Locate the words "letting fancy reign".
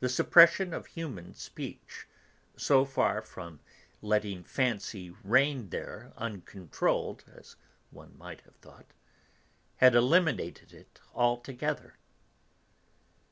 4.02-5.68